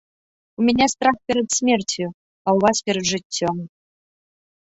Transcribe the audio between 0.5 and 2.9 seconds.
У мяне страх перад смерцю, а ў вас